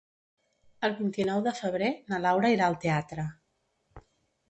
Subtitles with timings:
[0.89, 3.31] El vint-i-nou de febrer na Laura irà al teatre.